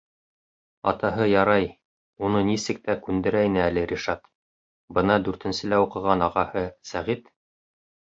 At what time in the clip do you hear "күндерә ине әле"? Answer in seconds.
3.07-3.83